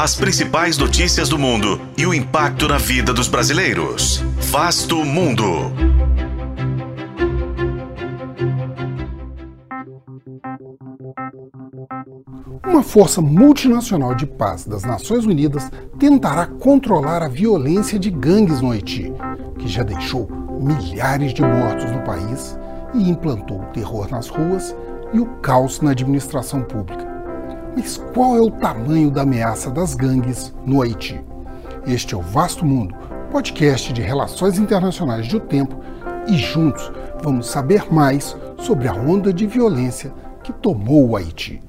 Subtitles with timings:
[0.00, 4.24] As principais notícias do mundo e o impacto na vida dos brasileiros.
[4.50, 5.44] Vasto Mundo.
[12.66, 18.70] Uma força multinacional de paz das Nações Unidas tentará controlar a violência de gangues no
[18.70, 19.12] Haiti,
[19.58, 20.26] que já deixou
[20.58, 22.58] milhares de mortos no país
[22.94, 24.74] e implantou o terror nas ruas
[25.12, 27.09] e o caos na administração pública.
[27.76, 31.20] Mas qual é o tamanho da ameaça das gangues no Haiti?
[31.86, 32.94] Este é o Vasto Mundo,
[33.30, 35.76] podcast de relações internacionais do tempo,
[36.26, 36.90] e juntos
[37.22, 41.62] vamos saber mais sobre a onda de violência que tomou o Haiti.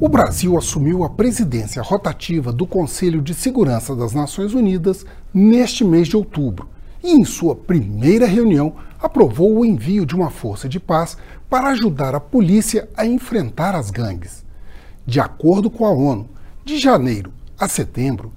[0.00, 6.08] O Brasil assumiu a presidência rotativa do Conselho de Segurança das Nações Unidas neste mês
[6.08, 6.68] de outubro
[7.02, 11.16] e, em sua primeira reunião, aprovou o envio de uma força de paz
[11.48, 14.47] para ajudar a polícia a enfrentar as gangues.
[15.08, 16.28] De acordo com a ONU,
[16.66, 18.30] de janeiro a setembro,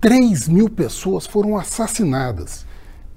[0.00, 2.66] 3 mil pessoas foram assassinadas,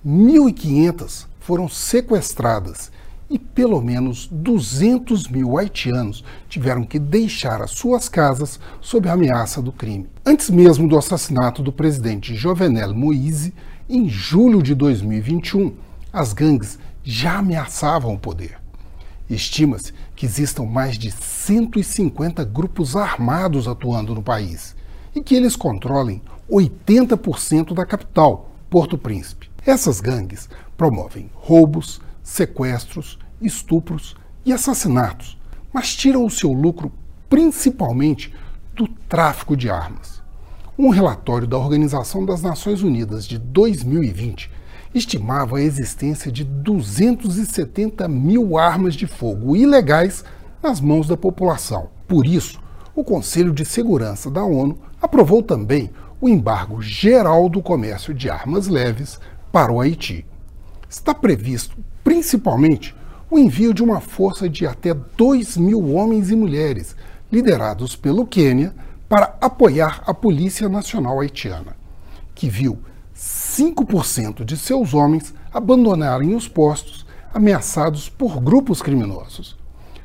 [0.05, 2.91] 1.500 foram sequestradas
[3.27, 9.63] e pelo menos 200 mil haitianos tiveram que deixar as suas casas sob a ameaça
[9.63, 10.07] do crime.
[10.23, 13.51] Antes mesmo do assassinato do presidente Jovenel Moïse,
[13.89, 15.73] em julho de 2021,
[16.13, 18.60] as gangues já ameaçavam o poder.
[19.33, 24.75] Estima-se que existam mais de 150 grupos armados atuando no país
[25.15, 29.49] e que eles controlem 80% da capital, Porto Príncipe.
[29.65, 35.37] Essas gangues promovem roubos, sequestros, estupros e assassinatos,
[35.71, 36.91] mas tiram o seu lucro
[37.29, 38.33] principalmente
[38.75, 40.21] do tráfico de armas.
[40.77, 44.51] Um relatório da Organização das Nações Unidas de 2020
[44.93, 50.23] estimava a existência de 270 mil armas de fogo ilegais
[50.61, 51.89] nas mãos da população.
[52.07, 52.59] Por isso,
[52.95, 58.67] o Conselho de Segurança da ONU aprovou também o embargo geral do comércio de armas
[58.67, 59.19] leves
[59.51, 60.25] para o Haiti.
[60.89, 62.95] Está previsto, principalmente,
[63.29, 66.95] o envio de uma força de até 2 mil homens e mulheres,
[67.31, 68.75] liderados pelo Quênia,
[69.07, 71.75] para apoiar a Polícia Nacional Haitiana,
[72.35, 72.79] que viu
[73.51, 79.57] 5% de seus homens abandonarem os postos ameaçados por grupos criminosos.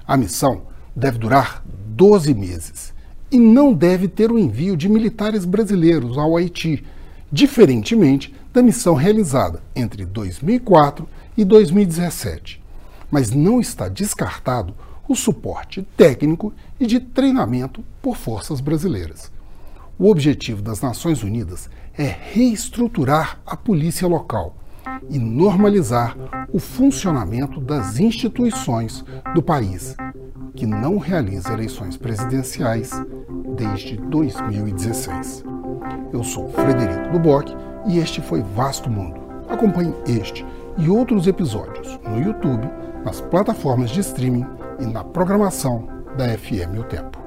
[0.07, 0.63] A missão
[0.95, 2.93] deve durar 12 meses
[3.31, 6.85] e não deve ter o envio de militares brasileiros ao Haiti,
[7.31, 12.61] diferentemente da missão realizada entre 2004 e 2017.
[13.11, 14.75] Mas não está descartado
[15.09, 19.31] o suporte técnico e de treinamento por forças brasileiras.
[19.99, 24.55] O objetivo das Nações Unidas é reestruturar a polícia local
[25.09, 26.15] e normalizar
[26.53, 29.03] o funcionamento das instituições
[29.35, 29.97] do país,
[30.55, 32.91] que não realiza eleições presidenciais
[33.57, 35.43] desde 2016.
[36.13, 37.51] Eu sou Frederico Duboc
[37.87, 39.19] e este foi Vasto Mundo.
[39.49, 40.45] Acompanhe este
[40.77, 42.69] e outros episódios no YouTube,
[43.03, 44.45] nas plataformas de streaming
[44.79, 47.26] e na programação da FM O Tempo.